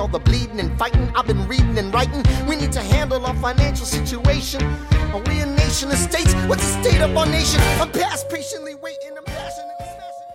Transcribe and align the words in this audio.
all 0.00 0.08
the 0.08 0.18
bleeding 0.18 0.58
and 0.58 0.78
fighting 0.78 1.12
I've 1.14 1.26
been 1.26 1.46
reading 1.46 1.76
and 1.76 1.92
writing. 1.92 2.24
We 2.48 2.56
need 2.56 2.72
to 2.72 2.80
handle 2.80 3.26
our 3.26 3.34
financial 3.34 3.84
situation. 3.84 4.62
Are 5.12 5.20
we 5.20 5.40
a 5.40 5.46
nation 5.46 5.90
of 5.90 5.98
states? 5.98 6.32
What's 6.48 6.64
the 6.64 6.82
state 6.82 7.02
of 7.02 7.14
our 7.14 7.26
nation? 7.26 7.60
I'm 7.78 7.92
past 7.92 8.30
patiently 8.30 8.74
waiting, 8.76 9.10
I'm 9.18 9.24
passionately 9.24 9.74
smashing. 9.78 10.30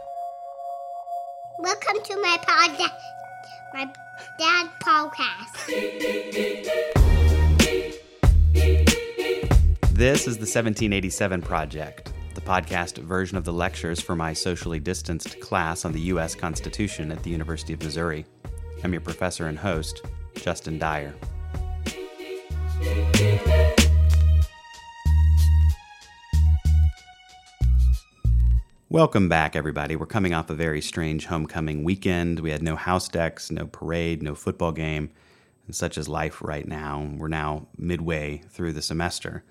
Welcome 1.58 2.04
to 2.04 2.22
my 2.22 2.38
podcast, 2.48 3.00
my 3.74 3.92
dad 4.38 4.70
podcast. 4.84 5.56
This 9.92 10.28
is 10.28 10.36
the 10.36 10.42
1787 10.42 11.42
Project, 11.42 12.14
the 12.36 12.42
podcast 12.42 13.00
version 13.00 13.36
of 13.36 13.46
the 13.46 13.54
lectures 13.54 14.00
for 14.00 14.16
my 14.16 14.34
socially 14.34 14.80
distanced 14.80 15.40
class 15.40 15.86
on 15.86 15.92
the 15.92 16.02
U.S. 16.02 16.36
Constitution 16.36 17.12
at 17.12 17.24
the 17.24 17.32
University 17.32 17.74
of 17.74 17.82
Missouri. 17.82 18.28
I'm 18.84 18.92
your 18.92 19.02
professor 19.02 19.48
and 19.48 19.58
host, 19.58 20.02
Justin 20.36 20.78
Dyer. 20.78 21.14
Welcome 28.90 29.28
back, 29.28 29.56
everybody. 29.56 29.96
We're 29.96 30.06
coming 30.06 30.34
off 30.34 30.50
a 30.50 30.54
very 30.54 30.82
strange 30.82 31.26
homecoming 31.26 31.84
weekend. 31.84 32.40
We 32.40 32.52
had 32.52 32.62
no 32.64 32.76
house 32.76 33.10
decks, 33.10 33.52
no 33.52 33.66
parade, 33.66 34.22
no 34.22 34.36
football 34.36 34.72
game, 34.72 35.10
and 35.66 35.76
such 35.76 35.98
is 35.98 36.08
life 36.08 36.42
right 36.42 36.68
now. 36.68 37.12
We're 37.18 37.28
now 37.28 37.68
midway 37.78 38.44
through 38.50 38.74
the 38.74 38.82
semester. 38.82 39.44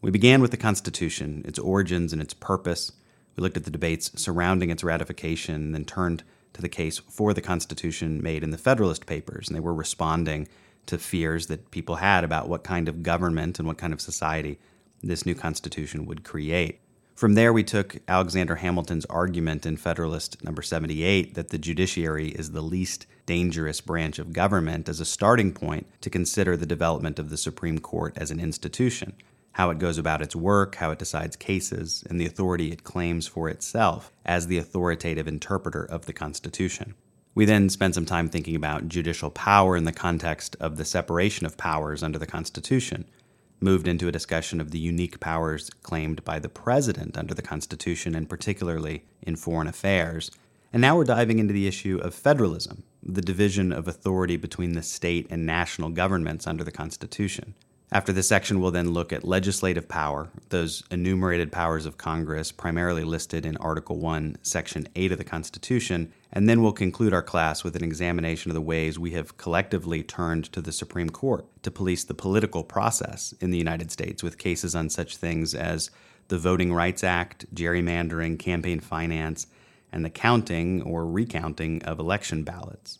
We 0.00 0.10
began 0.10 0.40
with 0.40 0.52
the 0.52 0.56
Constitution, 0.56 1.42
its 1.44 1.58
origins 1.58 2.12
and 2.12 2.22
its 2.22 2.32
purpose. 2.32 2.92
We 3.36 3.42
looked 3.42 3.56
at 3.56 3.64
the 3.64 3.70
debates 3.70 4.12
surrounding 4.14 4.70
its 4.70 4.84
ratification, 4.84 5.72
then 5.72 5.84
turned 5.84 6.22
to 6.52 6.62
the 6.62 6.68
case 6.68 6.98
for 6.98 7.32
the 7.34 7.40
Constitution 7.40 8.22
made 8.22 8.42
in 8.42 8.50
the 8.50 8.58
Federalist 8.58 9.06
Papers, 9.06 9.48
and 9.48 9.56
they 9.56 9.60
were 9.60 9.74
responding 9.74 10.48
to 10.86 10.98
fears 10.98 11.46
that 11.46 11.70
people 11.70 11.96
had 11.96 12.24
about 12.24 12.48
what 12.48 12.64
kind 12.64 12.88
of 12.88 13.02
government 13.02 13.58
and 13.58 13.68
what 13.68 13.78
kind 13.78 13.92
of 13.92 14.00
society 14.00 14.58
this 15.02 15.26
new 15.26 15.34
Constitution 15.34 16.06
would 16.06 16.24
create. 16.24 16.80
From 17.14 17.34
there, 17.34 17.52
we 17.52 17.64
took 17.64 17.96
Alexander 18.06 18.56
Hamilton's 18.56 19.04
argument 19.06 19.66
in 19.66 19.76
Federalist 19.76 20.42
number 20.44 20.62
78 20.62 21.34
that 21.34 21.48
the 21.48 21.58
judiciary 21.58 22.28
is 22.28 22.52
the 22.52 22.62
least 22.62 23.06
dangerous 23.26 23.80
branch 23.80 24.20
of 24.20 24.32
government 24.32 24.88
as 24.88 25.00
a 25.00 25.04
starting 25.04 25.52
point 25.52 25.88
to 26.00 26.10
consider 26.10 26.56
the 26.56 26.64
development 26.64 27.18
of 27.18 27.28
the 27.28 27.36
Supreme 27.36 27.80
Court 27.80 28.16
as 28.16 28.30
an 28.30 28.38
institution, 28.38 29.14
how 29.58 29.70
it 29.70 29.78
goes 29.80 29.98
about 29.98 30.22
its 30.22 30.36
work, 30.36 30.76
how 30.76 30.92
it 30.92 31.00
decides 31.00 31.34
cases, 31.34 32.04
and 32.08 32.20
the 32.20 32.26
authority 32.26 32.70
it 32.70 32.84
claims 32.84 33.26
for 33.26 33.48
itself 33.48 34.12
as 34.24 34.46
the 34.46 34.56
authoritative 34.56 35.26
interpreter 35.26 35.82
of 35.82 36.06
the 36.06 36.12
Constitution. 36.12 36.94
We 37.34 37.44
then 37.44 37.68
spent 37.68 37.96
some 37.96 38.06
time 38.06 38.28
thinking 38.28 38.54
about 38.54 38.86
judicial 38.88 39.30
power 39.30 39.76
in 39.76 39.82
the 39.82 39.92
context 39.92 40.54
of 40.60 40.76
the 40.76 40.84
separation 40.84 41.44
of 41.44 41.56
powers 41.56 42.04
under 42.04 42.20
the 42.20 42.26
Constitution 42.26 43.04
moved 43.60 43.88
into 43.88 44.06
a 44.06 44.12
discussion 44.12 44.60
of 44.60 44.70
the 44.70 44.78
unique 44.78 45.18
powers 45.18 45.70
claimed 45.82 46.24
by 46.24 46.38
the 46.38 46.48
president 46.48 47.18
under 47.18 47.34
the 47.34 47.42
Constitution, 47.42 48.14
and 48.14 48.28
particularly 48.28 49.02
in 49.22 49.34
foreign 49.34 49.66
affairs. 49.66 50.30
And 50.72 50.80
now 50.80 50.96
we're 50.96 51.02
diving 51.02 51.40
into 51.40 51.52
the 51.52 51.66
issue 51.66 51.98
of 51.98 52.14
federalism, 52.14 52.84
the 53.02 53.22
division 53.22 53.72
of 53.72 53.88
authority 53.88 54.36
between 54.36 54.72
the 54.72 54.82
state 54.82 55.26
and 55.30 55.44
national 55.44 55.88
governments 55.88 56.46
under 56.46 56.62
the 56.62 56.70
Constitution. 56.70 57.54
After 57.90 58.12
this 58.12 58.28
section, 58.28 58.60
we'll 58.60 58.70
then 58.70 58.90
look 58.90 59.14
at 59.14 59.24
legislative 59.24 59.88
power, 59.88 60.28
those 60.50 60.82
enumerated 60.90 61.50
powers 61.50 61.86
of 61.86 61.96
Congress 61.96 62.52
primarily 62.52 63.02
listed 63.02 63.46
in 63.46 63.56
Article 63.56 63.98
1, 63.98 64.36
Section 64.42 64.88
8 64.94 65.12
of 65.12 65.18
the 65.18 65.24
Constitution, 65.24 66.12
and 66.30 66.46
then 66.46 66.62
we'll 66.62 66.72
conclude 66.72 67.14
our 67.14 67.22
class 67.22 67.64
with 67.64 67.74
an 67.76 67.84
examination 67.84 68.50
of 68.50 68.54
the 68.54 68.60
ways 68.60 68.98
we 68.98 69.12
have 69.12 69.38
collectively 69.38 70.02
turned 70.02 70.52
to 70.52 70.60
the 70.60 70.70
Supreme 70.70 71.08
Court 71.08 71.46
to 71.62 71.70
police 71.70 72.04
the 72.04 72.12
political 72.12 72.62
process 72.62 73.32
in 73.40 73.50
the 73.50 73.58
United 73.58 73.90
States 73.90 74.22
with 74.22 74.36
cases 74.36 74.74
on 74.74 74.90
such 74.90 75.16
things 75.16 75.54
as 75.54 75.90
the 76.28 76.38
Voting 76.38 76.74
Rights 76.74 77.02
Act, 77.02 77.46
gerrymandering, 77.54 78.38
campaign 78.38 78.80
finance, 78.80 79.46
and 79.90 80.04
the 80.04 80.10
counting 80.10 80.82
or 80.82 81.06
recounting 81.06 81.82
of 81.84 81.98
election 81.98 82.44
ballots. 82.44 82.98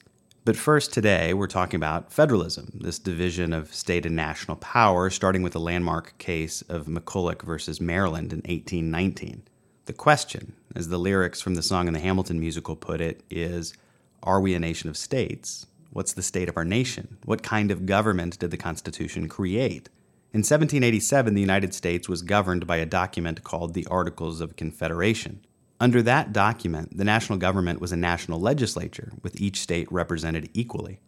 But 0.48 0.56
first, 0.56 0.94
today, 0.94 1.34
we're 1.34 1.46
talking 1.46 1.76
about 1.76 2.10
federalism, 2.10 2.78
this 2.80 2.98
division 2.98 3.52
of 3.52 3.74
state 3.74 4.06
and 4.06 4.16
national 4.16 4.56
power, 4.56 5.10
starting 5.10 5.42
with 5.42 5.52
the 5.52 5.60
landmark 5.60 6.16
case 6.16 6.62
of 6.70 6.86
McCulloch 6.86 7.42
versus 7.42 7.82
Maryland 7.82 8.32
in 8.32 8.38
1819. 8.38 9.42
The 9.84 9.92
question, 9.92 10.54
as 10.74 10.88
the 10.88 10.96
lyrics 10.96 11.42
from 11.42 11.54
the 11.54 11.62
song 11.62 11.86
in 11.86 11.92
the 11.92 12.00
Hamilton 12.00 12.40
musical 12.40 12.76
put 12.76 13.02
it, 13.02 13.22
is 13.28 13.74
Are 14.22 14.40
we 14.40 14.54
a 14.54 14.58
nation 14.58 14.88
of 14.88 14.96
states? 14.96 15.66
What's 15.90 16.14
the 16.14 16.22
state 16.22 16.48
of 16.48 16.56
our 16.56 16.64
nation? 16.64 17.18
What 17.26 17.42
kind 17.42 17.70
of 17.70 17.84
government 17.84 18.38
did 18.38 18.50
the 18.50 18.56
Constitution 18.56 19.28
create? 19.28 19.90
In 20.32 20.38
1787, 20.38 21.34
the 21.34 21.42
United 21.42 21.74
States 21.74 22.08
was 22.08 22.22
governed 22.22 22.66
by 22.66 22.78
a 22.78 22.86
document 22.86 23.44
called 23.44 23.74
the 23.74 23.86
Articles 23.90 24.40
of 24.40 24.56
Confederation. 24.56 25.44
Under 25.80 26.02
that 26.02 26.32
document, 26.32 26.96
the 26.96 27.04
national 27.04 27.38
government 27.38 27.80
was 27.80 27.92
a 27.92 27.96
national 27.96 28.40
legislature, 28.40 29.12
with 29.22 29.40
each 29.40 29.60
state 29.60 29.90
represented 29.92 30.50
equally. 30.52 30.98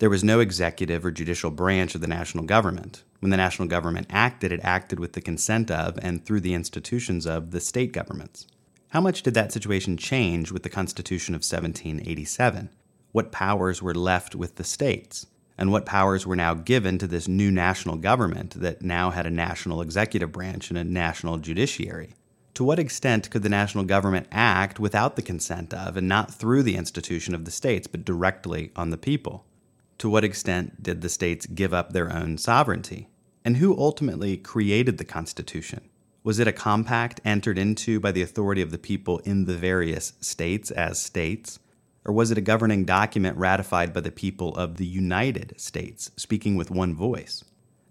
There 0.00 0.10
was 0.10 0.24
no 0.24 0.40
executive 0.40 1.04
or 1.04 1.12
judicial 1.12 1.52
branch 1.52 1.94
of 1.94 2.00
the 2.00 2.08
national 2.08 2.44
government. 2.44 3.04
When 3.20 3.30
the 3.30 3.36
national 3.36 3.68
government 3.68 4.08
acted, 4.10 4.50
it 4.50 4.60
acted 4.64 4.98
with 4.98 5.12
the 5.12 5.20
consent 5.20 5.70
of 5.70 5.98
and 6.02 6.24
through 6.24 6.40
the 6.40 6.54
institutions 6.54 7.26
of 7.26 7.52
the 7.52 7.60
state 7.60 7.92
governments. 7.92 8.46
How 8.88 9.00
much 9.00 9.22
did 9.22 9.34
that 9.34 9.52
situation 9.52 9.96
change 9.96 10.50
with 10.50 10.62
the 10.62 10.68
Constitution 10.68 11.34
of 11.34 11.40
1787? 11.40 12.70
What 13.12 13.32
powers 13.32 13.82
were 13.82 13.94
left 13.94 14.34
with 14.34 14.56
the 14.56 14.64
states? 14.64 15.26
And 15.56 15.72
what 15.72 15.86
powers 15.86 16.26
were 16.26 16.36
now 16.36 16.54
given 16.54 16.98
to 16.98 17.06
this 17.06 17.28
new 17.28 17.50
national 17.50 17.96
government 17.96 18.60
that 18.60 18.82
now 18.82 19.10
had 19.10 19.26
a 19.26 19.30
national 19.30 19.80
executive 19.80 20.32
branch 20.32 20.70
and 20.70 20.78
a 20.78 20.84
national 20.84 21.38
judiciary? 21.38 22.14
To 22.58 22.64
what 22.64 22.80
extent 22.80 23.30
could 23.30 23.44
the 23.44 23.48
national 23.48 23.84
government 23.84 24.26
act 24.32 24.80
without 24.80 25.14
the 25.14 25.22
consent 25.22 25.72
of 25.72 25.96
and 25.96 26.08
not 26.08 26.34
through 26.34 26.60
the 26.60 26.74
institution 26.74 27.32
of 27.32 27.44
the 27.44 27.52
states, 27.52 27.86
but 27.86 28.04
directly 28.04 28.72
on 28.74 28.90
the 28.90 28.98
people? 28.98 29.46
To 29.98 30.10
what 30.10 30.24
extent 30.24 30.82
did 30.82 31.00
the 31.00 31.08
states 31.08 31.46
give 31.46 31.72
up 31.72 31.92
their 31.92 32.12
own 32.12 32.36
sovereignty? 32.36 33.06
And 33.44 33.58
who 33.58 33.78
ultimately 33.78 34.36
created 34.36 34.98
the 34.98 35.04
Constitution? 35.04 35.88
Was 36.24 36.40
it 36.40 36.48
a 36.48 36.52
compact 36.52 37.20
entered 37.24 37.58
into 37.58 38.00
by 38.00 38.10
the 38.10 38.22
authority 38.22 38.60
of 38.60 38.72
the 38.72 38.76
people 38.76 39.18
in 39.18 39.44
the 39.44 39.56
various 39.56 40.14
states 40.20 40.72
as 40.72 41.00
states? 41.00 41.60
Or 42.04 42.12
was 42.12 42.32
it 42.32 42.38
a 42.38 42.40
governing 42.40 42.84
document 42.84 43.36
ratified 43.36 43.92
by 43.92 44.00
the 44.00 44.10
people 44.10 44.56
of 44.56 44.78
the 44.78 44.86
United 44.86 45.54
States, 45.60 46.10
speaking 46.16 46.56
with 46.56 46.72
one 46.72 46.96
voice? 46.96 47.44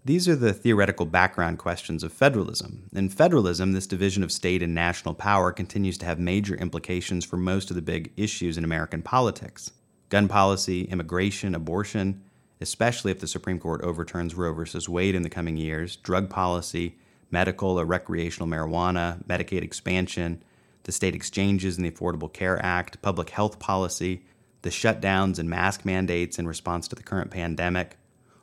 These 0.07 0.29
are 0.29 0.37
the 0.37 0.53
theoretical 0.53 1.05
background 1.05 1.59
questions 1.59 2.01
of 2.01 2.13
federalism. 2.13 2.89
In 2.93 3.09
federalism, 3.09 3.73
this 3.73 3.85
division 3.85 4.23
of 4.23 4.31
state 4.31 4.63
and 4.63 4.73
national 4.73 5.13
power 5.13 5.51
continues 5.51 5.97
to 5.97 6.05
have 6.05 6.17
major 6.17 6.55
implications 6.55 7.25
for 7.25 7.35
most 7.35 7.69
of 7.69 7.75
the 7.75 7.81
big 7.81 8.13
issues 8.15 8.57
in 8.57 8.63
American 8.63 9.01
politics 9.01 9.71
gun 10.07 10.29
policy, 10.29 10.83
immigration, 10.83 11.53
abortion, 11.53 12.23
especially 12.61 13.11
if 13.11 13.19
the 13.19 13.27
Supreme 13.27 13.59
Court 13.59 13.81
overturns 13.81 14.33
Roe 14.33 14.53
v. 14.53 14.79
Wade 14.87 15.13
in 15.13 15.23
the 15.23 15.29
coming 15.29 15.57
years, 15.57 15.97
drug 15.97 16.29
policy, 16.29 16.95
medical 17.29 17.77
or 17.77 17.83
recreational 17.83 18.47
marijuana, 18.47 19.21
Medicaid 19.25 19.61
expansion, 19.61 20.41
the 20.83 20.93
state 20.93 21.15
exchanges 21.15 21.75
and 21.75 21.85
the 21.85 21.91
Affordable 21.91 22.31
Care 22.31 22.65
Act, 22.65 23.01
public 23.01 23.31
health 23.31 23.59
policy, 23.59 24.23
the 24.61 24.69
shutdowns 24.69 25.37
and 25.37 25.49
mask 25.49 25.83
mandates 25.83 26.39
in 26.39 26.47
response 26.47 26.87
to 26.87 26.95
the 26.95 27.03
current 27.03 27.29
pandemic, 27.29 27.97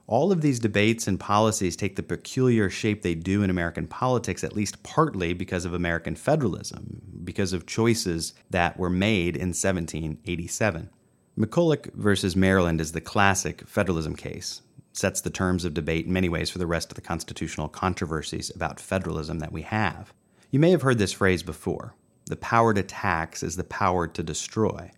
all 0.06 0.30
of 0.30 0.42
these 0.42 0.58
debates 0.58 1.06
and 1.06 1.18
policies 1.18 1.76
take 1.76 1.96
the 1.96 2.02
peculiar 2.02 2.68
shape 2.68 3.02
they 3.02 3.14
do 3.14 3.42
in 3.42 3.48
American 3.48 3.86
politics, 3.86 4.44
at 4.44 4.54
least 4.54 4.82
partly 4.82 5.32
because 5.32 5.64
of 5.64 5.72
American 5.72 6.14
federalism, 6.14 7.00
because 7.24 7.52
of 7.52 7.66
choices 7.66 8.34
that 8.50 8.78
were 8.78 8.90
made 8.90 9.34
in 9.34 9.48
1787. 9.48 10.90
McCulloch 11.38 11.92
versus 11.94 12.36
Maryland 12.36 12.80
is 12.80 12.92
the 12.92 13.00
classic 13.00 13.66
federalism 13.66 14.14
case, 14.14 14.60
sets 14.92 15.20
the 15.20 15.30
terms 15.30 15.64
of 15.64 15.74
debate 15.74 16.06
in 16.06 16.12
many 16.12 16.28
ways 16.28 16.50
for 16.50 16.58
the 16.58 16.66
rest 16.66 16.90
of 16.90 16.96
the 16.96 17.00
constitutional 17.00 17.68
controversies 17.68 18.50
about 18.54 18.78
federalism 18.78 19.38
that 19.38 19.52
we 19.52 19.62
have. 19.62 20.12
You 20.50 20.60
may 20.60 20.70
have 20.70 20.82
heard 20.82 20.98
this 20.98 21.12
phrase 21.12 21.42
before 21.42 21.94
the 22.26 22.36
power 22.36 22.72
to 22.72 22.82
tax 22.82 23.42
is 23.42 23.56
the 23.56 23.64
power 23.64 24.06
to 24.06 24.22
destroy. 24.22 24.90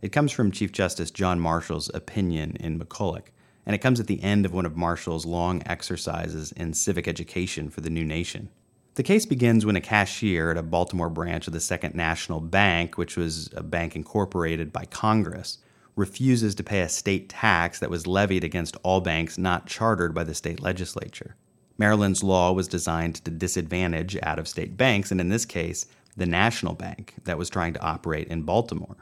It 0.00 0.12
comes 0.12 0.32
from 0.32 0.50
Chief 0.50 0.72
Justice 0.72 1.10
John 1.10 1.38
Marshall's 1.38 1.90
opinion 1.92 2.56
in 2.56 2.78
McCulloch 2.78 3.26
and 3.64 3.74
it 3.74 3.80
comes 3.80 4.00
at 4.00 4.06
the 4.06 4.22
end 4.22 4.44
of 4.44 4.52
one 4.52 4.66
of 4.66 4.76
Marshall's 4.76 5.26
long 5.26 5.62
exercises 5.66 6.52
in 6.52 6.74
civic 6.74 7.06
education 7.06 7.70
for 7.70 7.80
the 7.80 7.90
new 7.90 8.04
nation. 8.04 8.50
The 8.94 9.02
case 9.02 9.24
begins 9.24 9.64
when 9.64 9.76
a 9.76 9.80
cashier 9.80 10.50
at 10.50 10.58
a 10.58 10.62
Baltimore 10.62 11.08
branch 11.08 11.46
of 11.46 11.54
the 11.54 11.60
Second 11.60 11.94
National 11.94 12.40
Bank, 12.40 12.98
which 12.98 13.16
was 13.16 13.48
a 13.56 13.62
bank 13.62 13.96
incorporated 13.96 14.72
by 14.72 14.84
Congress, 14.84 15.58
refuses 15.96 16.54
to 16.54 16.64
pay 16.64 16.80
a 16.80 16.88
state 16.88 17.28
tax 17.28 17.78
that 17.78 17.90
was 17.90 18.06
levied 18.06 18.44
against 18.44 18.76
all 18.82 19.00
banks 19.00 19.38
not 19.38 19.66
chartered 19.66 20.14
by 20.14 20.24
the 20.24 20.34
state 20.34 20.60
legislature. 20.60 21.36
Maryland's 21.78 22.22
law 22.22 22.52
was 22.52 22.68
designed 22.68 23.16
to 23.16 23.30
disadvantage 23.30 24.16
out 24.22 24.38
of 24.38 24.46
state 24.46 24.76
banks, 24.76 25.10
and 25.10 25.20
in 25.20 25.30
this 25.30 25.44
case, 25.44 25.86
the 26.16 26.26
National 26.26 26.74
Bank 26.74 27.14
that 27.24 27.38
was 27.38 27.48
trying 27.48 27.72
to 27.72 27.82
operate 27.82 28.28
in 28.28 28.42
Baltimore. 28.42 28.96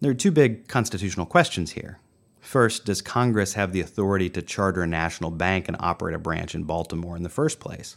There 0.00 0.10
are 0.10 0.14
two 0.14 0.32
big 0.32 0.68
constitutional 0.68 1.26
questions 1.26 1.72
here. 1.72 1.98
First, 2.44 2.84
does 2.84 3.00
Congress 3.00 3.54
have 3.54 3.72
the 3.72 3.80
authority 3.80 4.28
to 4.30 4.42
charter 4.42 4.82
a 4.82 4.86
national 4.86 5.30
bank 5.30 5.66
and 5.66 5.76
operate 5.80 6.14
a 6.14 6.18
branch 6.18 6.54
in 6.54 6.64
Baltimore 6.64 7.16
in 7.16 7.22
the 7.22 7.30
first 7.30 7.58
place? 7.58 7.96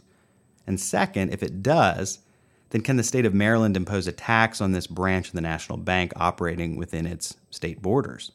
And 0.66 0.80
second, 0.80 1.32
if 1.32 1.42
it 1.42 1.62
does, 1.62 2.20
then 2.70 2.80
can 2.80 2.96
the 2.96 3.02
state 3.02 3.26
of 3.26 3.34
Maryland 3.34 3.76
impose 3.76 4.06
a 4.06 4.12
tax 4.12 4.60
on 4.60 4.72
this 4.72 4.86
branch 4.86 5.28
of 5.28 5.34
the 5.34 5.42
national 5.42 5.78
bank 5.78 6.12
operating 6.16 6.76
within 6.76 7.06
its 7.06 7.36
state 7.50 7.82
borders? 7.82 8.32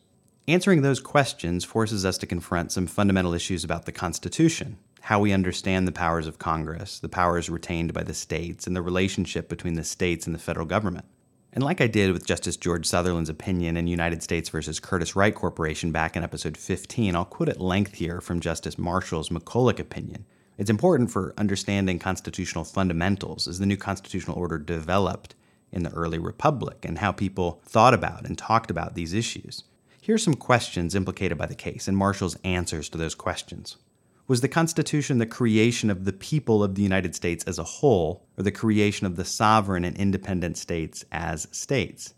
Answering 0.47 0.83
those 0.83 0.99
questions 0.99 1.65
forces 1.65 2.05
us 2.05 2.19
to 2.19 2.27
confront 2.27 2.71
some 2.71 2.85
fundamental 2.85 3.33
issues 3.33 3.63
about 3.63 3.85
the 3.85 3.91
Constitution, 3.91 4.77
how 5.01 5.19
we 5.19 5.33
understand 5.33 5.87
the 5.87 5.91
powers 5.91 6.27
of 6.27 6.39
Congress, 6.39 6.99
the 6.99 7.09
powers 7.09 7.49
retained 7.49 7.91
by 7.91 8.03
the 8.03 8.13
states, 8.13 8.67
and 8.67 8.75
the 8.75 8.81
relationship 8.83 9.49
between 9.49 9.73
the 9.73 9.83
states 9.83 10.27
and 10.27 10.35
the 10.35 10.39
federal 10.39 10.67
government. 10.67 11.05
And 11.55 11.63
like 11.63 11.81
I 11.81 11.87
did 11.87 12.11
with 12.11 12.25
Justice 12.25 12.57
George 12.57 12.87
Sutherland's 12.87 13.29
opinion 13.29 13.77
in 13.77 13.85
United 13.85 14.23
States 14.23 14.49
versus 14.49 14.79
Curtiss-Wright 14.79 15.35
Corporation 15.35 15.91
back 15.91 16.15
in 16.15 16.23
episode 16.23 16.57
15, 16.57 17.15
I'll 17.15 17.25
quote 17.25 17.47
at 17.47 17.61
length 17.61 17.93
here 17.93 18.21
from 18.21 18.39
Justice 18.39 18.79
Marshall's 18.79 19.29
McCulloch 19.29 19.77
opinion. 19.77 20.25
It's 20.57 20.71
important 20.71 21.11
for 21.11 21.31
understanding 21.37 21.99
constitutional 21.99 22.63
fundamentals 22.63 23.47
as 23.47 23.59
the 23.59 23.67
new 23.67 23.77
constitutional 23.77 24.39
order 24.39 24.57
developed 24.57 25.35
in 25.71 25.83
the 25.83 25.91
early 25.91 26.17
republic 26.17 26.85
and 26.85 26.97
how 26.97 27.11
people 27.11 27.61
thought 27.63 27.93
about 27.93 28.25
and 28.25 28.35
talked 28.35 28.71
about 28.71 28.95
these 28.95 29.13
issues. 29.13 29.63
Here 30.01 30.15
are 30.15 30.17
some 30.19 30.33
questions 30.33 30.95
implicated 30.95 31.37
by 31.37 31.45
the 31.45 31.53
case 31.53 31.87
and 31.87 31.95
Marshall's 31.95 32.37
answers 32.43 32.89
to 32.89 32.97
those 32.97 33.13
questions. 33.13 33.77
Was 34.25 34.39
the 34.39 34.47
Constitution 34.47 35.17
the 35.17 35.25
creation 35.25 35.89
of 35.89 36.05
the 36.05 36.13
people 36.13 36.63
of 36.63 36.75
the 36.75 36.81
United 36.81 37.13
States 37.13 37.43
as 37.43 37.59
a 37.59 37.63
whole, 37.65 38.25
or 38.37 38.43
the 38.43 38.53
creation 38.53 39.05
of 39.05 39.17
the 39.17 39.25
sovereign 39.25 39.83
and 39.83 39.97
independent 39.97 40.57
states 40.57 41.03
as 41.11 41.45
states? 41.51 42.13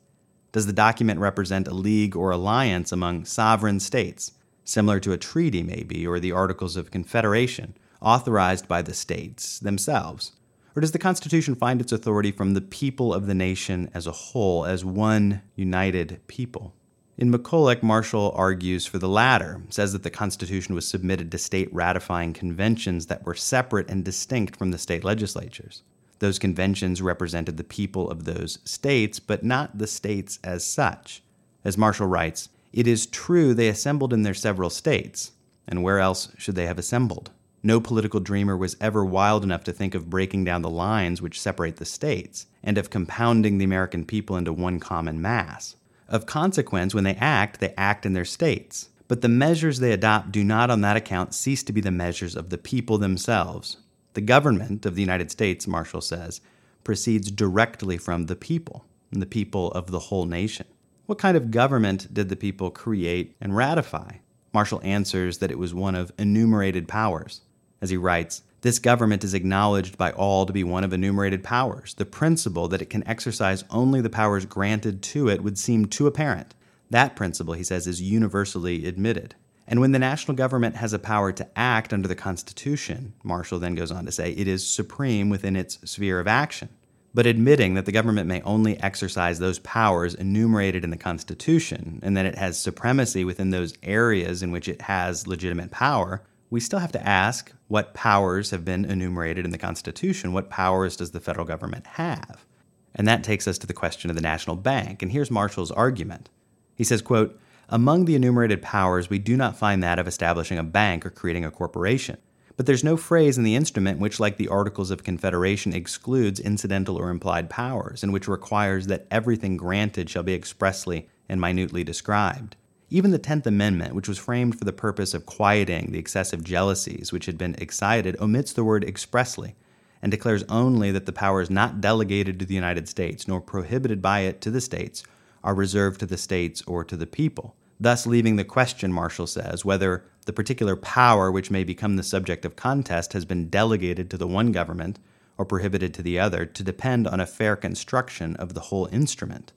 Does 0.52 0.68
the 0.68 0.74
document 0.74 1.20
represent 1.20 1.68
a 1.68 1.74
league 1.74 2.16
or 2.16 2.30
alliance 2.30 2.92
among 2.92 3.26
sovereign 3.26 3.80
states, 3.80 4.34
similar 4.64 5.00
to 5.00 5.14
a 5.14 5.18
treaty, 5.18 5.64
maybe, 5.64 6.06
or 6.06 6.20
the 6.20 6.32
Articles 6.32 6.78
of 6.78 6.92
Confederation, 6.92 7.76
authorized 8.02 8.68
by 8.68 8.84
the 8.84 8.94
states 8.94 9.58
themselves? 9.58 10.34
Or 10.76 10.82
does 10.82 10.92
the 10.92 11.00
Constitution 11.00 11.56
find 11.56 11.82
its 11.82 11.92
authority 11.92 12.32
from 12.32 12.54
the 12.54 12.62
people 12.62 13.16
of 13.16 13.26
the 13.26 13.34
nation 13.34 13.90
as 13.96 14.06
a 14.06 14.12
whole, 14.12 14.64
as 14.64 14.86
one 14.86 15.42
united 15.56 16.20
people? 16.28 16.76
In 17.18 17.32
McCulloch, 17.32 17.82
Marshall 17.82 18.34
argues 18.36 18.86
for 18.86 18.98
the 18.98 19.08
latter, 19.08 19.62
says 19.70 19.94
that 19.94 20.04
the 20.04 20.10
Constitution 20.10 20.76
was 20.76 20.86
submitted 20.86 21.32
to 21.32 21.38
state 21.38 21.74
ratifying 21.74 22.34
conventions 22.34 23.06
that 23.06 23.26
were 23.26 23.36
separate 23.36 23.90
and 23.90 24.04
distinct 24.04 24.58
from 24.58 24.72
the 24.72 24.78
state 24.78 25.06
legislatures. 25.06 25.82
Those 26.20 26.40
conventions 26.40 27.02
represented 27.02 27.56
the 27.56 27.64
people 27.64 28.10
of 28.10 28.26
those 28.26 28.60
states, 28.66 29.22
but 29.22 29.46
not 29.46 29.78
the 29.78 29.88
states 29.88 30.40
as 30.44 30.66
such. 30.66 31.24
As 31.64 31.78
Marshall 31.78 32.08
writes, 32.08 32.50
it 32.74 32.86
is 32.86 33.06
true 33.06 33.54
they 33.54 33.70
assembled 33.70 34.12
in 34.12 34.24
their 34.24 34.34
several 34.34 34.70
states, 34.70 35.32
and 35.66 35.82
where 35.84 36.00
else 36.00 36.34
should 36.38 36.56
they 36.56 36.68
have 36.68 36.78
assembled? 36.78 37.32
No 37.64 37.80
political 37.80 38.20
dreamer 38.20 38.58
was 38.58 38.76
ever 38.82 39.06
wild 39.06 39.46
enough 39.46 39.64
to 39.64 39.72
think 39.72 39.96
of 39.96 40.10
breaking 40.10 40.44
down 40.44 40.64
the 40.64 40.70
lines 40.70 41.22
which 41.22 41.40
separate 41.40 41.78
the 41.78 41.86
states, 41.86 42.48
and 42.62 42.78
of 42.78 42.90
compounding 42.90 43.58
the 43.58 43.66
American 43.66 44.06
people 44.06 44.36
into 44.36 44.52
one 44.52 44.82
common 44.82 45.22
mass. 45.22 45.78
Of 46.08 46.26
consequence, 46.26 46.94
when 46.94 47.04
they 47.04 47.16
act, 47.16 47.60
they 47.60 47.74
act 47.78 48.06
in 48.06 48.14
their 48.14 48.26
states. 48.26 48.90
But 49.08 49.22
the 49.22 49.30
measures 49.30 49.80
they 49.80 49.92
adopt 49.92 50.32
do 50.32 50.44
not 50.44 50.70
on 50.70 50.82
that 50.82 50.98
account 50.98 51.34
cease 51.34 51.64
to 51.64 51.74
be 51.74 51.82
the 51.82 51.92
measures 51.92 52.36
of 52.36 52.50
the 52.50 52.58
people 52.58 52.98
themselves. 52.98 53.78
The 54.14 54.22
government 54.22 54.86
of 54.86 54.96
the 54.96 55.02
United 55.02 55.32
States, 55.32 55.68
Marshall 55.68 56.02
says, 56.02 56.42
proceeds 56.84 57.32
directly 57.32 57.98
from 57.98 58.26
the 58.26 58.36
people, 58.36 58.86
the 59.12 59.26
people 59.26 59.72
of 59.72 59.92
the 59.92 60.00
whole 60.00 60.26
nation. 60.26 60.66
What 61.06 61.20
kind 61.20 61.38
of 61.38 61.52
government 61.52 62.14
did 62.14 62.30
the 62.30 62.36
people 62.36 62.72
create 62.72 63.36
and 63.40 63.56
ratify? 63.56 64.18
Marshall 64.54 64.82
answers 64.84 65.40
that 65.40 65.52
it 65.52 65.60
was 65.60 65.74
one 65.74 65.96
of 65.96 66.12
enumerated 66.18 66.88
powers. 66.88 67.42
As 67.82 67.90
he 67.90 67.98
writes, 67.98 68.42
this 68.66 68.80
government 68.80 69.24
is 69.24 69.36
acknowledged 69.36 69.96
by 69.96 70.10
all 70.14 70.44
to 70.48 70.52
be 70.52 70.64
one 70.64 70.84
of 70.84 70.92
enumerated 70.92 71.44
powers. 71.44 71.94
The 71.94 72.04
principle 72.04 72.68
that 72.70 72.82
it 72.82 72.90
can 72.90 73.08
exercise 73.08 73.64
only 73.70 74.02
the 74.02 74.10
powers 74.10 74.48
granted 74.48 75.04
to 75.04 75.30
it 75.30 75.44
would 75.44 75.60
seem 75.60 75.86
too 75.86 76.08
apparent. 76.08 76.56
That 76.90 77.16
principle, 77.16 77.54
he 77.54 77.64
says, 77.64 77.86
is 77.86 78.02
universally 78.02 78.88
admitted. 78.88 79.36
And 79.68 79.82
when 79.82 79.92
the 79.92 80.00
national 80.00 80.36
government 80.36 80.78
has 80.78 80.94
a 80.94 81.00
power 81.00 81.32
to 81.34 81.48
act 81.56 81.94
under 81.94 82.08
the 82.08 82.16
Constitution, 82.16 83.14
Marshall 83.24 83.60
then 83.60 83.76
goes 83.76 83.92
on 83.92 84.04
to 84.08 84.12
say, 84.12 84.32
it 84.32 84.48
is 84.48 84.68
supreme 84.68 85.30
within 85.30 85.56
its 85.56 85.78
sphere 85.88 86.20
of 86.20 86.28
action. 86.28 86.70
But 87.14 87.28
admitting 87.28 87.76
that 87.76 87.86
the 87.86 87.92
government 87.92 88.28
may 88.28 88.42
only 88.42 88.82
exercise 88.82 89.38
those 89.38 89.60
powers 89.60 90.16
enumerated 90.16 90.84
in 90.84 90.90
the 90.90 90.98
Constitution, 90.98 92.00
and 92.02 92.18
that 92.18 92.26
it 92.26 92.40
has 92.40 92.60
supremacy 92.60 93.24
within 93.24 93.52
those 93.52 93.76
areas 93.84 94.42
in 94.42 94.50
which 94.50 94.68
it 94.68 94.82
has 94.82 95.28
legitimate 95.28 95.70
power, 95.70 96.24
we 96.50 96.60
still 96.60 96.80
have 96.80 96.92
to 96.92 97.08
ask 97.08 97.52
what 97.68 97.94
powers 97.94 98.52
have 98.52 98.64
been 98.64 98.86
enumerated 98.86 99.46
in 99.46 99.52
the 99.52 99.58
Constitution. 99.58 100.34
What 100.34 100.50
powers 100.50 100.96
does 100.96 101.12
the 101.12 101.20
federal 101.20 101.46
government 101.46 101.88
have? 101.88 102.46
And 102.94 103.08
that 103.08 103.24
takes 103.24 103.48
us 103.48 103.58
to 103.58 103.68
the 103.68 103.74
question 103.74 104.10
of 104.10 104.16
the 104.16 104.22
national 104.22 104.56
bank. 104.56 105.02
And 105.02 105.12
here's 105.12 105.32
Marshall's 105.32 105.72
argument. 105.72 106.30
He 106.76 106.84
says, 106.84 107.02
quote, 107.02 107.40
among 107.68 108.06
the 108.06 108.16
enumerated 108.16 108.62
powers, 108.62 109.10
we 109.10 109.18
do 109.18 109.36
not 109.36 109.58
find 109.58 109.82
that 109.82 110.00
of 110.00 110.08
establishing 110.08 110.58
a 110.58 110.64
bank 110.64 111.06
or 111.06 111.10
creating 111.10 111.44
a 111.44 111.52
corporation. 111.52 112.18
But 112.58 112.68
there's 112.68 112.84
no 112.84 112.96
phrase 112.96 113.38
in 113.38 113.44
the 113.44 113.56
instrument 113.56 114.00
which, 114.00 114.20
like 114.20 114.38
the 114.38 114.48
Articles 114.48 114.92
of 114.92 115.04
Confederation, 115.04 115.74
excludes 115.74 116.40
incidental 116.40 116.96
or 116.96 117.10
implied 117.10 117.50
powers, 117.50 118.02
and 118.02 118.14
which 118.14 118.30
requires 118.30 118.88
that 118.88 119.08
everything 119.12 119.58
granted 119.58 120.10
shall 120.10 120.24
be 120.24 120.34
expressly 120.34 121.10
and 121.28 121.42
minutely 121.42 121.84
described. 121.84 122.56
Even 122.92 123.10
the 123.10 123.18
Tenth 123.18 123.48
Amendment, 123.48 123.96
which 123.96 124.08
was 124.08 124.20
framed 124.20 124.60
for 124.60 124.64
the 124.64 124.72
purpose 124.72 125.16
of 125.16 125.26
quieting 125.26 125.92
the 125.92 125.98
excessive 125.98 126.44
jealousies 126.44 127.12
which 127.12 127.26
had 127.26 127.38
been 127.38 127.56
excited, 127.58 128.16
omits 128.22 128.54
the 128.54 128.64
word 128.64 128.84
expressly 128.84 129.56
and 130.04 130.12
declares 130.12 130.44
only 130.50 130.92
that 130.92 131.08
the 131.08 131.12
powers 131.12 131.50
not 131.50 131.82
delegated 131.82 132.38
to 132.38 132.46
the 132.46 132.54
United 132.54 132.88
States 132.88 133.28
nor 133.28 133.42
prohibited 133.42 134.04
by 134.04 134.20
it 134.20 134.40
to 134.42 134.52
the 134.52 134.62
states 134.62 135.04
are 135.44 135.56
reserved 135.56 136.00
to 136.00 136.06
the 136.06 136.18
states 136.18 136.62
or 136.68 136.84
to 136.84 136.96
the 136.96 137.08
people, 137.08 137.56
thus 137.80 138.06
leaving 138.06 138.36
the 138.36 138.44
question, 138.44 138.94
Marshall 138.94 139.26
says, 139.26 139.66
whether 139.66 140.06
the 140.26 140.34
particular 140.34 140.76
power 140.76 141.32
which 141.32 141.50
may 141.50 141.64
become 141.64 141.96
the 141.96 142.04
subject 142.04 142.46
of 142.46 142.56
contest 142.56 143.14
has 143.14 143.26
been 143.26 143.50
delegated 143.50 144.12
to 144.12 144.18
the 144.18 144.28
one 144.28 144.52
government 144.52 145.00
or 145.40 145.46
prohibited 145.46 145.92
to 145.94 146.04
the 146.04 146.20
other 146.20 146.46
to 146.46 146.64
depend 146.64 147.08
on 147.08 147.20
a 147.20 147.26
fair 147.26 147.56
construction 147.56 148.36
of 148.36 148.54
the 148.54 148.62
whole 148.62 148.88
instrument. 148.92 149.54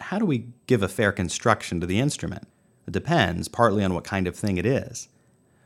How 0.00 0.18
do 0.20 0.24
we 0.24 0.46
give 0.66 0.82
a 0.82 0.88
fair 0.88 1.10
construction 1.10 1.80
to 1.80 1.86
the 1.86 1.98
instrument? 1.98 2.46
It 2.88 2.92
depends, 2.92 3.48
partly 3.48 3.84
on 3.84 3.92
what 3.92 4.04
kind 4.04 4.26
of 4.26 4.34
thing 4.34 4.56
it 4.56 4.64
is. 4.64 5.08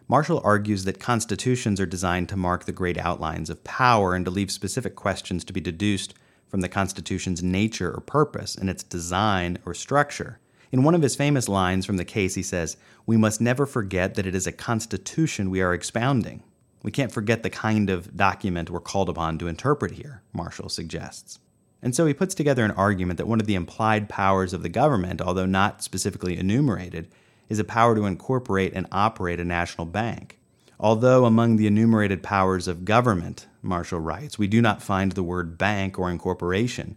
Marshall 0.08 0.40
argues 0.42 0.82
that 0.82 0.98
constitutions 0.98 1.78
are 1.78 1.86
designed 1.86 2.28
to 2.30 2.36
mark 2.36 2.64
the 2.64 2.72
great 2.72 2.98
outlines 2.98 3.48
of 3.48 3.62
power 3.62 4.16
and 4.16 4.24
to 4.24 4.30
leave 4.32 4.50
specific 4.50 4.96
questions 4.96 5.44
to 5.44 5.52
be 5.52 5.60
deduced 5.60 6.14
from 6.48 6.62
the 6.62 6.68
Constitution's 6.68 7.40
nature 7.40 7.94
or 7.94 8.00
purpose 8.00 8.56
and 8.56 8.68
its 8.68 8.82
design 8.82 9.60
or 9.64 9.72
structure. 9.72 10.40
In 10.72 10.82
one 10.82 10.96
of 10.96 11.02
his 11.02 11.14
famous 11.14 11.48
lines 11.48 11.86
from 11.86 11.96
the 11.96 12.04
case, 12.04 12.34
he 12.34 12.42
says, 12.42 12.76
We 13.06 13.16
must 13.16 13.40
never 13.40 13.66
forget 13.66 14.16
that 14.16 14.26
it 14.26 14.34
is 14.34 14.48
a 14.48 14.52
Constitution 14.52 15.48
we 15.48 15.62
are 15.62 15.72
expounding. 15.72 16.42
We 16.82 16.90
can't 16.90 17.12
forget 17.12 17.44
the 17.44 17.50
kind 17.50 17.88
of 17.88 18.16
document 18.16 18.68
we're 18.68 18.80
called 18.80 19.08
upon 19.08 19.38
to 19.38 19.46
interpret 19.46 19.92
here, 19.92 20.22
Marshall 20.32 20.68
suggests. 20.68 21.38
And 21.82 21.94
so 21.94 22.06
he 22.06 22.14
puts 22.14 22.34
together 22.34 22.64
an 22.64 22.70
argument 22.70 23.16
that 23.18 23.26
one 23.26 23.40
of 23.40 23.46
the 23.46 23.56
implied 23.56 24.08
powers 24.08 24.52
of 24.52 24.62
the 24.62 24.68
government, 24.68 25.20
although 25.20 25.46
not 25.46 25.82
specifically 25.82 26.38
enumerated, 26.38 27.08
is 27.48 27.58
a 27.58 27.64
power 27.64 27.94
to 27.96 28.06
incorporate 28.06 28.72
and 28.72 28.86
operate 28.92 29.40
a 29.40 29.44
national 29.44 29.86
bank. 29.86 30.38
Although 30.78 31.26
among 31.26 31.56
the 31.56 31.66
enumerated 31.66 32.22
powers 32.22 32.68
of 32.68 32.84
government, 32.84 33.46
Marshall 33.62 34.00
writes, 34.00 34.38
we 34.38 34.46
do 34.46 34.62
not 34.62 34.82
find 34.82 35.12
the 35.12 35.22
word 35.22 35.58
bank 35.58 35.98
or 35.98 36.10
incorporation, 36.10 36.96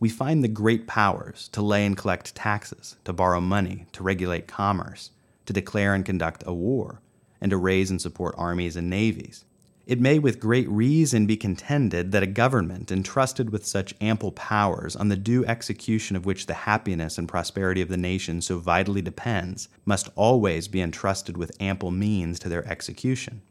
we 0.00 0.08
find 0.08 0.42
the 0.42 0.48
great 0.48 0.86
powers 0.86 1.48
to 1.48 1.62
lay 1.62 1.86
and 1.86 1.96
collect 1.96 2.34
taxes, 2.34 2.96
to 3.04 3.12
borrow 3.12 3.40
money, 3.40 3.86
to 3.92 4.02
regulate 4.02 4.48
commerce, 4.48 5.10
to 5.46 5.52
declare 5.52 5.94
and 5.94 6.04
conduct 6.04 6.42
a 6.46 6.52
war, 6.52 7.00
and 7.40 7.50
to 7.50 7.56
raise 7.56 7.90
and 7.90 8.02
support 8.02 8.34
armies 8.36 8.76
and 8.76 8.90
navies. 8.90 9.44
It 9.84 10.00
may 10.00 10.20
with 10.20 10.38
great 10.38 10.68
reason 10.68 11.26
be 11.26 11.36
contended 11.36 12.12
that 12.12 12.22
a 12.22 12.28
government 12.28 12.92
entrusted 12.92 13.50
with 13.50 13.66
such 13.66 13.94
ample 14.00 14.30
powers, 14.30 14.94
on 14.94 15.08
the 15.08 15.16
due 15.16 15.44
execution 15.44 16.14
of 16.14 16.24
which 16.24 16.46
the 16.46 16.54
happiness 16.54 17.18
and 17.18 17.28
prosperity 17.28 17.82
of 17.82 17.88
the 17.88 17.96
nation 17.96 18.40
so 18.40 18.58
vitally 18.58 19.02
depends, 19.02 19.68
must 19.84 20.08
always 20.14 20.68
be 20.68 20.80
entrusted 20.80 21.36
with 21.36 21.60
ample 21.60 21.90
means 21.90 22.38
to 22.38 22.48
their 22.48 22.66
execution. 22.68 23.42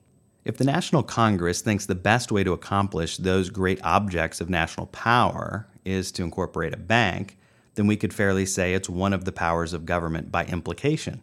If 0.45 0.57
the 0.57 0.63
National 0.63 1.03
Congress 1.03 1.61
thinks 1.61 1.85
the 1.85 1.95
best 1.95 2.31
way 2.31 2.45
to 2.45 2.53
accomplish 2.53 3.17
those 3.17 3.49
great 3.49 3.83
objects 3.83 4.39
of 4.39 4.49
national 4.49 4.87
power 4.87 5.67
is 5.83 6.13
to 6.13 6.23
incorporate 6.23 6.73
a 6.73 6.77
bank, 6.77 7.37
then 7.75 7.87
we 7.87 7.97
could 7.97 8.13
fairly 8.13 8.45
say 8.45 8.73
it's 8.73 8.89
one 8.89 9.13
of 9.13 9.25
the 9.25 9.31
powers 9.33 9.73
of 9.73 9.85
government 9.85 10.31
by 10.31 10.45
implication. 10.45 11.21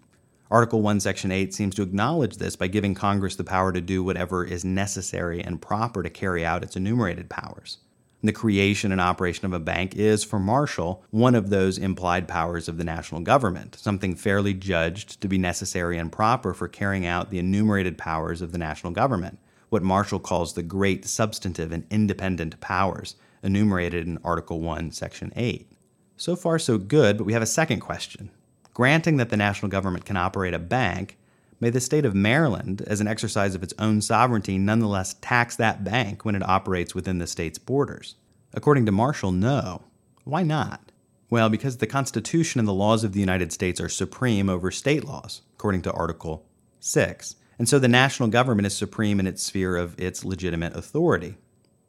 Article 0.51 0.81
1, 0.81 1.01
Section 1.01 1.31
8 1.31 1.53
seems 1.53 1.75
to 1.75 1.83
acknowledge 1.83 2.39
this 2.39 2.57
by 2.57 2.69
giving 2.69 2.95
Congress 2.95 3.37
the 3.37 3.45
power 3.45 3.71
to 3.71 3.83
do 3.83 4.03
whatever 4.03 4.47
is 4.47 4.65
necessary 4.65 5.43
and 5.43 5.61
proper 5.61 6.03
to 6.03 6.09
carry 6.09 6.43
out 6.43 6.63
its 6.63 6.75
enumerated 6.75 7.29
powers. 7.29 7.79
The 8.23 8.33
creation 8.33 8.91
and 8.91 9.01
operation 9.01 9.45
of 9.45 9.53
a 9.53 9.61
bank 9.61 9.95
is, 9.95 10.25
for 10.25 10.39
Marshall, 10.39 11.05
one 11.11 11.35
of 11.35 11.51
those 11.51 11.77
implied 11.77 12.27
powers 12.27 12.67
of 12.67 12.79
the 12.79 12.85
national 12.85 13.21
government, 13.21 13.77
something 13.77 14.15
fairly 14.15 14.55
judged 14.55 15.21
to 15.21 15.29
be 15.29 15.37
necessary 15.37 15.99
and 15.99 16.11
proper 16.11 16.55
for 16.55 16.67
carrying 16.67 17.05
out 17.05 17.29
the 17.29 17.39
enumerated 17.39 17.99
powers 17.99 18.41
of 18.41 18.53
the 18.53 18.59
national 18.59 18.95
government, 18.95 19.39
what 19.69 19.83
Marshall 19.83 20.19
calls 20.19 20.55
the 20.55 20.63
great 20.63 21.05
substantive 21.05 21.73
and 21.73 21.87
independent 21.91 22.59
powers, 22.59 23.17
enumerated 23.43 24.07
in 24.07 24.19
Article 24.25 24.61
1, 24.61 24.93
Section 24.93 25.31
8. 25.37 25.71
So 26.17 26.35
far, 26.35 26.59
so 26.59 26.79
good, 26.79 27.19
but 27.19 27.25
we 27.25 27.35
have 27.35 27.43
a 27.43 27.47
second 27.47 27.81
question. 27.81 28.31
Granting 28.79 29.17
that 29.17 29.31
the 29.31 29.37
national 29.37 29.71
government 29.71 30.05
can 30.05 30.17
operate 30.17 30.55
a 30.55 30.59
bank, 30.61 31.19
may 31.59 31.69
the 31.69 31.81
state 31.81 32.05
of 32.05 32.15
Maryland, 32.15 32.81
as 32.87 33.01
an 33.01 33.09
exercise 33.09 33.57
of 33.57 33.63
its 33.65 33.75
own 33.77 34.01
sovereignty, 34.01 34.57
nonetheless 34.57 35.17
tax 35.21 35.57
that 35.57 35.83
bank 35.83 36.25
when 36.25 36.37
it 36.37 36.49
operates 36.49 36.95
within 36.95 37.19
the 37.19 37.27
state's 37.27 37.59
borders? 37.59 38.15
According 38.55 38.87
to 38.87 38.93
Marshall, 38.93 39.33
no. 39.33 39.83
Why 40.23 40.45
not? 40.45 40.93
Well, 41.29 41.49
because 41.49 41.79
the 41.79 41.89
Constitution 41.89 42.61
and 42.61 42.69
the 42.69 42.73
laws 42.73 43.03
of 43.03 43.15
the 43.15 43.19
United 43.19 43.53
States 43.53 43.81
are 43.81 43.89
supreme 43.89 44.49
over 44.49 44.71
state 44.71 45.03
laws, 45.03 45.43
according 45.55 45.83
to 45.83 45.93
Article 45.93 46.47
6. 46.79 47.35
And 47.59 47.69
so 47.69 47.81
the 47.81 47.89
national 47.89 48.29
government 48.29 48.67
is 48.67 48.77
supreme 48.77 49.19
in 49.19 49.27
its 49.27 49.43
sphere 49.43 49.77
of 49.77 49.99
its 49.99 50.25
legitimate 50.25 50.77
authority. 50.77 51.37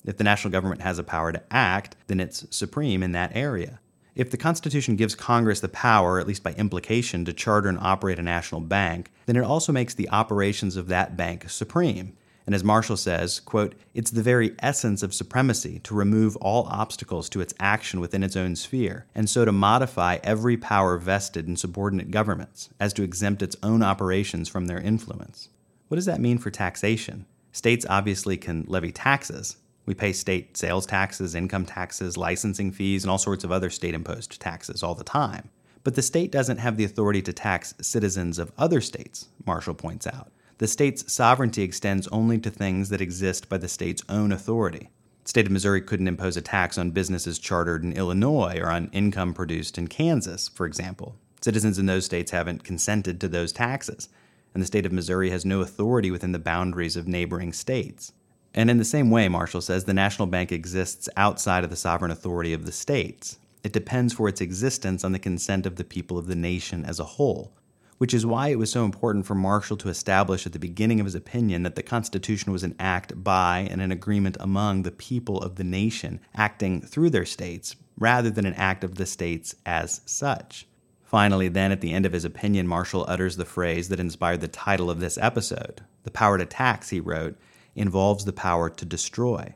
If 0.06 0.18
the 0.18 0.24
national 0.24 0.52
government 0.52 0.82
has 0.82 0.98
a 0.98 1.04
power 1.04 1.32
to 1.34 1.44
act, 1.52 1.98
then 2.08 2.20
it's 2.20 2.48
supreme 2.50 3.04
in 3.04 3.12
that 3.12 3.36
area. 3.36 3.80
If 4.20 4.32
the 4.32 4.38
Constitution 4.38 4.98
gives 4.98 5.16
Congress 5.16 5.62
the 5.62 5.70
power, 5.70 6.20
at 6.20 6.28
least 6.28 6.44
by 6.44 6.52
implication, 6.56 7.24
to 7.24 7.32
charter 7.32 7.70
and 7.70 7.80
operate 7.80 8.20
a 8.20 8.22
national 8.22 8.60
bank, 8.60 9.14
then 9.28 9.38
it 9.38 9.46
also 9.46 9.72
makes 9.72 9.94
the 9.94 10.10
operations 10.10 10.76
of 10.76 10.90
that 10.90 11.16
bank 11.16 11.50
supreme. 11.50 12.18
And 12.46 12.54
as 12.54 12.62
Marshall 12.62 12.98
says, 12.98 13.40
quote, 13.40 13.76
it's 13.94 14.12
the 14.12 14.22
very 14.22 14.56
essence 14.60 15.04
of 15.04 15.14
supremacy 15.14 15.80
to 15.86 15.96
remove 15.96 16.36
all 16.42 16.68
obstacles 16.70 17.30
to 17.30 17.40
its 17.40 17.54
action 17.62 18.02
within 18.02 18.22
its 18.22 18.36
own 18.36 18.58
sphere, 18.58 19.06
and 19.16 19.30
so 19.30 19.46
to 19.46 19.54
modify 19.54 20.18
every 20.22 20.58
power 20.58 20.98
vested 20.98 21.48
in 21.48 21.56
subordinate 21.56 22.12
governments, 22.12 22.68
as 22.78 22.92
to 22.92 23.04
exempt 23.04 23.42
its 23.42 23.56
own 23.64 23.82
operations 23.82 24.50
from 24.50 24.66
their 24.66 24.82
influence. 24.82 25.48
What 25.88 25.96
does 25.96 26.08
that 26.08 26.20
mean 26.20 26.40
for 26.40 26.52
taxation? 26.52 27.26
States 27.54 27.86
obviously 27.90 28.36
can 28.36 28.66
levy 28.68 28.92
taxes, 28.92 29.56
we 29.90 29.96
pay 29.96 30.14
state 30.14 30.56
sales 30.56 30.86
taxes, 30.86 31.34
income 31.34 31.66
taxes, 31.66 32.16
licensing 32.16 32.72
fees, 32.72 33.04
and 33.04 33.10
all 33.10 33.18
sorts 33.18 33.44
of 33.44 33.52
other 33.52 33.72
state 33.72 33.96
imposed 33.96 34.40
taxes 34.40 34.84
all 34.84 34.94
the 34.94 35.04
time. 35.04 35.50
But 35.84 35.96
the 35.96 36.04
state 36.04 36.32
doesn't 36.32 36.60
have 36.60 36.78
the 36.78 36.84
authority 36.84 37.24
to 37.24 37.34
tax 37.34 37.74
citizens 37.82 38.38
of 38.38 38.52
other 38.56 38.82
states, 38.82 39.30
Marshall 39.48 39.74
points 39.74 40.06
out. 40.06 40.32
The 40.60 40.68
state's 40.68 41.12
sovereignty 41.12 41.64
extends 41.64 42.08
only 42.10 42.38
to 42.38 42.52
things 42.52 42.90
that 42.90 43.02
exist 43.02 43.50
by 43.50 43.58
the 43.58 43.68
state's 43.68 44.04
own 44.08 44.32
authority. 44.32 44.90
The 45.24 45.30
state 45.30 45.48
of 45.48 45.52
Missouri 45.52 45.82
couldn't 45.82 46.08
impose 46.08 46.38
a 46.38 46.42
tax 46.44 46.78
on 46.78 46.92
businesses 46.92 47.40
chartered 47.40 47.84
in 47.84 47.94
Illinois 47.94 48.60
or 48.62 48.70
on 48.70 48.92
income 48.92 49.34
produced 49.34 49.80
in 49.80 49.88
Kansas, 49.88 50.50
for 50.50 50.68
example. 50.68 51.16
Citizens 51.42 51.80
in 51.80 51.88
those 51.88 52.06
states 52.06 52.30
haven't 52.30 52.64
consented 52.64 53.20
to 53.20 53.28
those 53.28 53.52
taxes, 53.52 54.08
and 54.54 54.62
the 54.62 54.68
state 54.68 54.86
of 54.86 54.92
Missouri 54.92 55.32
has 55.32 55.46
no 55.46 55.62
authority 55.62 56.12
within 56.12 56.32
the 56.32 56.38
boundaries 56.38 56.96
of 56.96 57.08
neighboring 57.08 57.54
states. 57.54 58.14
And 58.54 58.70
in 58.70 58.78
the 58.78 58.86
same 58.86 59.12
way, 59.12 59.28
Marshall 59.28 59.62
says, 59.62 59.86
the 59.86 59.94
national 59.94 60.28
bank 60.28 60.52
exists 60.52 61.08
outside 61.16 61.64
of 61.64 61.70
the 61.70 61.76
sovereign 61.76 62.12
authority 62.12 62.54
of 62.54 62.66
the 62.66 62.72
states. 62.72 63.38
It 63.64 63.74
depends 63.74 64.14
for 64.14 64.28
its 64.28 64.42
existence 64.42 65.04
on 65.04 65.12
the 65.12 65.20
consent 65.20 65.66
of 65.66 65.76
the 65.76 65.84
people 65.84 66.18
of 66.18 66.28
the 66.28 66.36
nation 66.36 66.86
as 66.86 67.00
a 67.00 67.04
whole, 67.04 67.54
which 67.98 68.14
is 68.14 68.26
why 68.26 68.48
it 68.48 68.58
was 68.58 68.72
so 68.72 68.86
important 68.86 69.26
for 69.26 69.36
Marshall 69.36 69.78
to 69.78 69.90
establish 69.90 70.46
at 70.46 70.54
the 70.54 70.60
beginning 70.60 71.00
of 71.00 71.06
his 71.06 71.16
opinion 71.16 71.64
that 71.64 71.76
the 71.76 71.84
Constitution 71.84 72.52
was 72.52 72.64
an 72.64 72.76
act 72.80 73.24
by 73.24 73.68
and 73.70 73.82
an 73.82 73.92
agreement 73.92 74.38
among 74.40 74.84
the 74.84 74.92
people 74.92 75.40
of 75.42 75.56
the 75.56 75.64
nation 75.64 76.20
acting 76.34 76.82
through 76.82 77.10
their 77.10 77.26
states, 77.26 77.76
rather 77.98 78.30
than 78.30 78.46
an 78.46 78.54
act 78.54 78.84
of 78.84 78.96
the 78.96 79.06
states 79.06 79.54
as 79.66 80.02
such. 80.06 80.66
Finally, 81.04 81.50
then, 81.50 81.72
at 81.72 81.82
the 81.82 81.92
end 81.92 82.06
of 82.06 82.14
his 82.14 82.24
opinion, 82.24 82.68
Marshall 82.68 83.06
utters 83.08 83.36
the 83.36 83.44
phrase 83.44 83.90
that 83.90 84.00
inspired 84.00 84.42
the 84.42 84.48
title 84.48 84.90
of 84.90 85.00
this 85.00 85.18
episode. 85.18 85.82
The 86.04 86.12
power 86.12 86.38
to 86.38 86.46
tax, 86.46 86.90
he 86.90 87.00
wrote, 87.00 87.38
involves 87.80 88.26
the 88.26 88.34
power 88.34 88.70
to 88.70 88.86
destroy. 88.86 89.56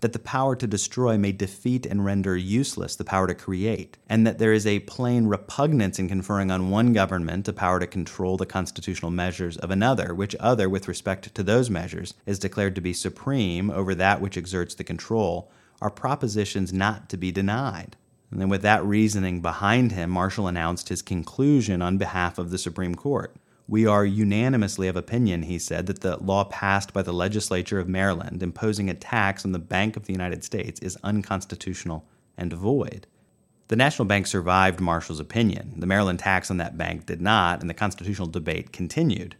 That 0.00 0.12
the 0.12 0.18
power 0.18 0.54
to 0.56 0.66
destroy 0.66 1.18
may 1.18 1.32
defeat 1.32 1.84
and 1.84 2.04
render 2.04 2.36
useless 2.36 2.96
the 2.96 3.04
power 3.04 3.26
to 3.26 3.34
create, 3.34 3.96
and 4.08 4.26
that 4.26 4.38
there 4.38 4.52
is 4.52 4.66
a 4.66 4.80
plain 4.80 5.26
repugnance 5.26 5.98
in 5.98 6.08
conferring 6.08 6.50
on 6.50 6.70
one 6.70 6.92
government 6.92 7.48
a 7.48 7.52
power 7.52 7.80
to 7.80 7.86
control 7.86 8.36
the 8.36 8.46
constitutional 8.46 9.10
measures 9.10 9.56
of 9.56 9.70
another, 9.70 10.14
which 10.14 10.36
other, 10.38 10.68
with 10.68 10.86
respect 10.86 11.34
to 11.34 11.42
those 11.42 11.68
measures, 11.70 12.14
is 12.24 12.38
declared 12.38 12.74
to 12.74 12.80
be 12.80 12.92
supreme 12.92 13.70
over 13.70 13.94
that 13.94 14.20
which 14.20 14.36
exerts 14.36 14.74
the 14.74 14.84
control, 14.84 15.50
are 15.80 15.90
propositions 15.90 16.72
not 16.72 17.08
to 17.08 17.16
be 17.16 17.32
denied. 17.32 17.96
And 18.30 18.40
then, 18.40 18.48
with 18.48 18.62
that 18.62 18.84
reasoning 18.84 19.40
behind 19.40 19.92
him, 19.92 20.10
Marshall 20.10 20.46
announced 20.46 20.88
his 20.88 21.02
conclusion 21.02 21.80
on 21.80 21.96
behalf 21.96 22.38
of 22.38 22.50
the 22.50 22.58
Supreme 22.58 22.94
Court. 22.94 23.34
We 23.68 23.84
are 23.84 24.04
unanimously 24.04 24.86
of 24.86 24.94
opinion, 24.94 25.42
he 25.42 25.58
said, 25.58 25.86
that 25.86 26.00
the 26.00 26.18
law 26.18 26.44
passed 26.44 26.92
by 26.92 27.02
the 27.02 27.12
legislature 27.12 27.80
of 27.80 27.88
Maryland 27.88 28.42
imposing 28.42 28.88
a 28.88 28.94
tax 28.94 29.44
on 29.44 29.50
the 29.50 29.58
Bank 29.58 29.96
of 29.96 30.06
the 30.06 30.12
United 30.12 30.44
States 30.44 30.78
is 30.80 30.96
unconstitutional 31.02 32.06
and 32.36 32.52
void. 32.52 33.08
The 33.68 33.74
National 33.74 34.06
Bank 34.06 34.28
survived 34.28 34.78
Marshall's 34.78 35.18
opinion. 35.18 35.74
The 35.78 35.86
Maryland 35.86 36.20
tax 36.20 36.48
on 36.48 36.58
that 36.58 36.78
bank 36.78 37.06
did 37.06 37.20
not, 37.20 37.60
and 37.60 37.68
the 37.68 37.74
constitutional 37.74 38.28
debate 38.28 38.72
continued. 38.72 39.34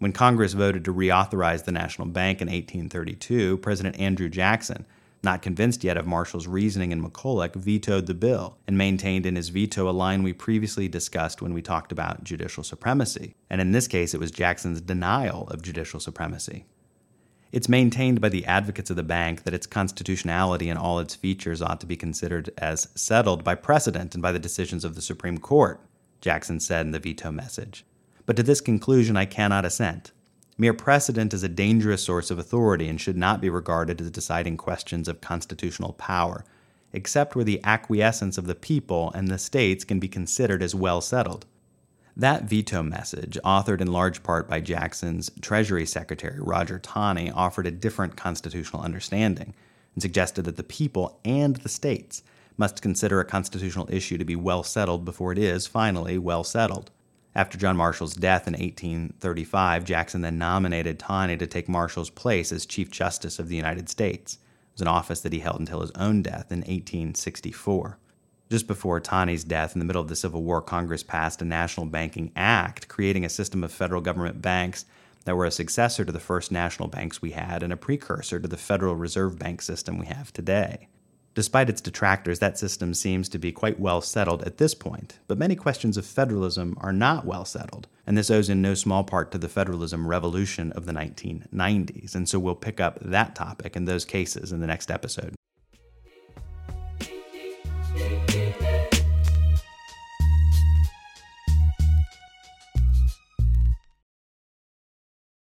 When 0.00 0.12
Congress 0.12 0.54
voted 0.54 0.84
to 0.86 0.94
reauthorize 0.94 1.64
the 1.64 1.72
National 1.72 2.08
Bank 2.08 2.40
in 2.40 2.48
1832, 2.48 3.58
President 3.58 4.00
Andrew 4.00 4.28
Jackson 4.28 4.84
not 5.22 5.42
convinced 5.42 5.84
yet 5.84 5.96
of 5.96 6.06
Marshall's 6.06 6.46
reasoning 6.46 6.92
in 6.92 7.02
McCulloch, 7.02 7.54
vetoed 7.54 8.06
the 8.06 8.14
bill 8.14 8.56
and 8.66 8.78
maintained 8.78 9.26
in 9.26 9.36
his 9.36 9.50
veto 9.50 9.88
a 9.88 9.92
line 9.92 10.22
we 10.22 10.32
previously 10.32 10.88
discussed 10.88 11.42
when 11.42 11.52
we 11.52 11.62
talked 11.62 11.92
about 11.92 12.24
judicial 12.24 12.64
supremacy. 12.64 13.34
And 13.50 13.60
in 13.60 13.72
this 13.72 13.88
case, 13.88 14.14
it 14.14 14.20
was 14.20 14.30
Jackson's 14.30 14.80
denial 14.80 15.48
of 15.48 15.62
judicial 15.62 16.00
supremacy. 16.00 16.64
It's 17.52 17.68
maintained 17.68 18.20
by 18.20 18.28
the 18.28 18.46
advocates 18.46 18.90
of 18.90 18.96
the 18.96 19.02
bank 19.02 19.42
that 19.42 19.54
its 19.54 19.66
constitutionality 19.66 20.68
and 20.68 20.78
all 20.78 21.00
its 21.00 21.16
features 21.16 21.60
ought 21.60 21.80
to 21.80 21.86
be 21.86 21.96
considered 21.96 22.50
as 22.56 22.88
settled 22.94 23.42
by 23.42 23.56
precedent 23.56 24.14
and 24.14 24.22
by 24.22 24.30
the 24.30 24.38
decisions 24.38 24.84
of 24.84 24.94
the 24.94 25.02
Supreme 25.02 25.38
Court, 25.38 25.80
Jackson 26.20 26.60
said 26.60 26.86
in 26.86 26.92
the 26.92 27.00
veto 27.00 27.32
message. 27.32 27.84
But 28.24 28.36
to 28.36 28.44
this 28.44 28.60
conclusion 28.60 29.16
I 29.16 29.24
cannot 29.24 29.64
assent. 29.64 30.12
Mere 30.60 30.74
precedent 30.74 31.32
is 31.32 31.42
a 31.42 31.48
dangerous 31.48 32.04
source 32.04 32.30
of 32.30 32.38
authority 32.38 32.86
and 32.86 33.00
should 33.00 33.16
not 33.16 33.40
be 33.40 33.48
regarded 33.48 33.98
as 33.98 34.10
deciding 34.10 34.58
questions 34.58 35.08
of 35.08 35.22
constitutional 35.22 35.94
power, 35.94 36.44
except 36.92 37.34
where 37.34 37.46
the 37.46 37.64
acquiescence 37.64 38.36
of 38.36 38.46
the 38.46 38.54
people 38.54 39.10
and 39.14 39.28
the 39.28 39.38
states 39.38 39.84
can 39.84 39.98
be 39.98 40.06
considered 40.06 40.62
as 40.62 40.74
well 40.74 41.00
settled. 41.00 41.46
That 42.14 42.44
veto 42.44 42.82
message, 42.82 43.38
authored 43.42 43.80
in 43.80 43.90
large 43.90 44.22
part 44.22 44.50
by 44.50 44.60
Jackson's 44.60 45.30
Treasury 45.40 45.86
Secretary 45.86 46.38
Roger 46.38 46.78
Taney, 46.78 47.30
offered 47.30 47.66
a 47.66 47.70
different 47.70 48.18
constitutional 48.18 48.82
understanding 48.82 49.54
and 49.94 50.02
suggested 50.02 50.42
that 50.42 50.58
the 50.58 50.62
people 50.62 51.18
and 51.24 51.56
the 51.56 51.70
states 51.70 52.22
must 52.58 52.82
consider 52.82 53.18
a 53.18 53.24
constitutional 53.24 53.88
issue 53.90 54.18
to 54.18 54.26
be 54.26 54.36
well 54.36 54.62
settled 54.62 55.06
before 55.06 55.32
it 55.32 55.38
is 55.38 55.66
finally 55.66 56.18
well 56.18 56.44
settled. 56.44 56.90
After 57.34 57.56
John 57.56 57.76
Marshall's 57.76 58.14
death 58.14 58.48
in 58.48 58.54
1835, 58.54 59.84
Jackson 59.84 60.20
then 60.20 60.36
nominated 60.36 60.98
Taney 60.98 61.36
to 61.36 61.46
take 61.46 61.68
Marshall's 61.68 62.10
place 62.10 62.50
as 62.50 62.66
Chief 62.66 62.90
Justice 62.90 63.38
of 63.38 63.48
the 63.48 63.56
United 63.56 63.88
States. 63.88 64.34
It 64.34 64.74
was 64.74 64.80
an 64.82 64.88
office 64.88 65.20
that 65.20 65.32
he 65.32 65.38
held 65.38 65.60
until 65.60 65.80
his 65.80 65.92
own 65.92 66.22
death 66.22 66.50
in 66.50 66.58
1864. 66.58 67.98
Just 68.50 68.66
before 68.66 68.98
Taney's 68.98 69.44
death, 69.44 69.76
in 69.76 69.78
the 69.78 69.84
middle 69.84 70.02
of 70.02 70.08
the 70.08 70.16
Civil 70.16 70.42
War, 70.42 70.60
Congress 70.60 71.04
passed 71.04 71.40
a 71.40 71.44
National 71.44 71.86
Banking 71.86 72.32
Act, 72.34 72.88
creating 72.88 73.24
a 73.24 73.28
system 73.28 73.62
of 73.62 73.70
federal 73.70 74.00
government 74.00 74.42
banks 74.42 74.84
that 75.24 75.36
were 75.36 75.44
a 75.44 75.52
successor 75.52 76.04
to 76.04 76.10
the 76.10 76.18
first 76.18 76.50
national 76.50 76.88
banks 76.88 77.22
we 77.22 77.30
had 77.30 77.62
and 77.62 77.72
a 77.72 77.76
precursor 77.76 78.40
to 78.40 78.48
the 78.48 78.56
Federal 78.56 78.96
Reserve 78.96 79.38
Bank 79.38 79.62
system 79.62 79.98
we 79.98 80.06
have 80.06 80.32
today. 80.32 80.88
Despite 81.34 81.70
its 81.70 81.80
detractors, 81.80 82.40
that 82.40 82.58
system 82.58 82.92
seems 82.92 83.28
to 83.28 83.38
be 83.38 83.52
quite 83.52 83.78
well 83.78 84.00
settled 84.00 84.42
at 84.42 84.58
this 84.58 84.74
point, 84.74 85.18
but 85.28 85.38
many 85.38 85.54
questions 85.54 85.96
of 85.96 86.04
federalism 86.04 86.76
are 86.80 86.92
not 86.92 87.24
well 87.24 87.44
settled, 87.44 87.86
and 88.04 88.18
this 88.18 88.30
owes 88.30 88.48
in 88.48 88.60
no 88.60 88.74
small 88.74 89.04
part 89.04 89.30
to 89.30 89.38
the 89.38 89.48
federalism 89.48 90.08
revolution 90.08 90.72
of 90.72 90.86
the 90.86 90.92
1990s, 90.92 92.16
and 92.16 92.28
so 92.28 92.40
we'll 92.40 92.56
pick 92.56 92.80
up 92.80 92.98
that 93.00 93.36
topic 93.36 93.76
and 93.76 93.86
those 93.86 94.04
cases 94.04 94.50
in 94.50 94.60
the 94.60 94.66
next 94.66 94.90
episode. 94.90 95.34